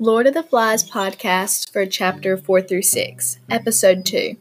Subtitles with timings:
[0.00, 4.36] Lord of the Flies podcast for chapter 4 through 6, episode 2.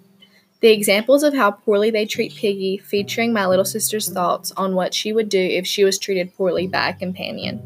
[0.59, 4.93] The examples of how poorly they treat Piggy, featuring my little sister's thoughts on what
[4.93, 7.63] she would do if she was treated poorly by a companion.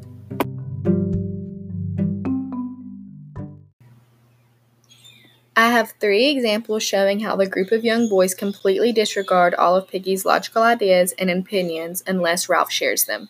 [5.58, 9.90] I have three examples showing how the group of young boys completely disregard all of
[9.90, 13.28] Piggy's logical ideas and opinions unless Ralph shares them.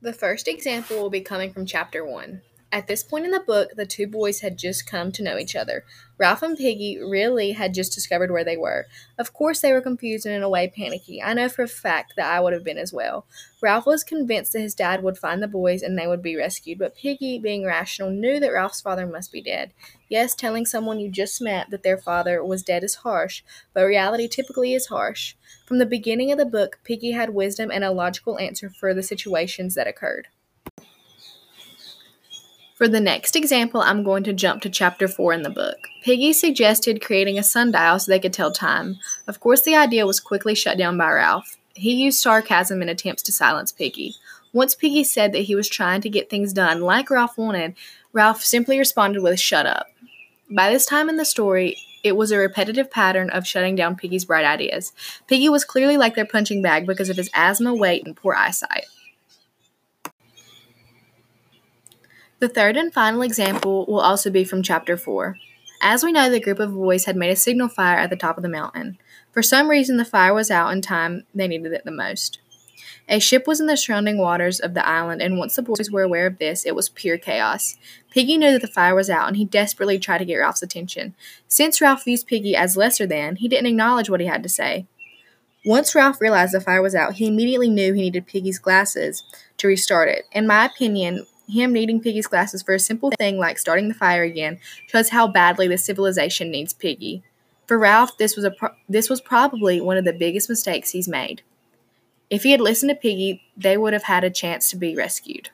[0.00, 2.40] The first example will be coming from chapter 1.
[2.70, 5.56] At this point in the book, the two boys had just come to know each
[5.56, 5.84] other.
[6.18, 8.86] Ralph and Piggy really had just discovered where they were.
[9.16, 11.22] Of course, they were confused and in a way panicky.
[11.22, 13.24] I know for a fact that I would have been as well.
[13.62, 16.78] Ralph was convinced that his dad would find the boys and they would be rescued,
[16.78, 19.72] but Piggy, being rational, knew that Ralph's father must be dead.
[20.10, 23.42] Yes, telling someone you just met that their father was dead is harsh,
[23.72, 25.36] but reality typically is harsh.
[25.64, 29.02] From the beginning of the book, Piggy had wisdom and a logical answer for the
[29.02, 30.28] situations that occurred.
[32.78, 35.88] For the next example, I'm going to jump to chapter 4 in the book.
[36.04, 38.98] Piggy suggested creating a sundial so they could tell time.
[39.26, 41.56] Of course, the idea was quickly shut down by Ralph.
[41.74, 44.14] He used sarcasm in attempts to silence Piggy.
[44.52, 47.74] Once Piggy said that he was trying to get things done like Ralph wanted,
[48.12, 49.88] Ralph simply responded with, Shut up.
[50.48, 54.24] By this time in the story, it was a repetitive pattern of shutting down Piggy's
[54.24, 54.92] bright ideas.
[55.26, 58.84] Piggy was clearly like their punching bag because of his asthma, weight, and poor eyesight.
[62.40, 65.36] The third and final example will also be from chapter 4.
[65.82, 68.36] As we know, the group of boys had made a signal fire at the top
[68.36, 68.96] of the mountain.
[69.32, 72.38] For some reason, the fire was out in time they needed it the most.
[73.08, 76.02] A ship was in the surrounding waters of the island, and once the boys were
[76.02, 77.76] aware of this, it was pure chaos.
[78.10, 81.16] Piggy knew that the fire was out, and he desperately tried to get Ralph's attention.
[81.48, 84.86] Since Ralph views Piggy as lesser than, he didn't acknowledge what he had to say.
[85.64, 89.24] Once Ralph realized the fire was out, he immediately knew he needed Piggy's glasses
[89.56, 90.26] to restart it.
[90.30, 94.22] In my opinion, him needing Piggy's glasses for a simple thing like starting the fire
[94.22, 97.22] again shows how badly the civilization needs Piggy.
[97.66, 101.08] For Ralph, this was a pro- this was probably one of the biggest mistakes he's
[101.08, 101.42] made.
[102.30, 105.50] If he had listened to Piggy, they would have had a chance to be rescued.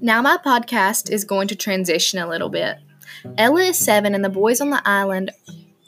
[0.00, 2.76] Now, my podcast is going to transition a little bit.
[3.36, 5.32] Ella is seven, and the boys on the island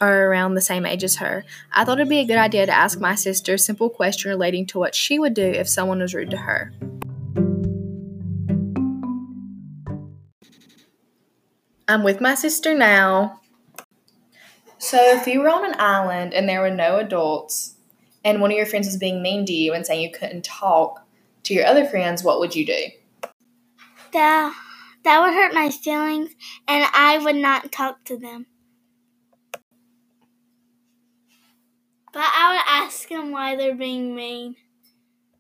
[0.01, 1.45] are around the same age as her.
[1.73, 4.67] I thought it'd be a good idea to ask my sister a simple question relating
[4.67, 6.73] to what she would do if someone was rude to her.
[11.89, 13.41] I'm with my sister now.
[14.77, 17.75] So, if you were on an island and there were no adults,
[18.25, 21.05] and one of your friends was being mean to you and saying you couldn't talk
[21.45, 22.83] to your other friends, what would you do?
[24.13, 24.55] That,
[25.03, 26.31] that would hurt my feelings,
[26.69, 28.47] and I would not talk to them.
[32.13, 34.57] But I would ask them why they're being mean.